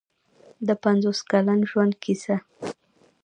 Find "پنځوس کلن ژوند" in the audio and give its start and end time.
0.83-1.93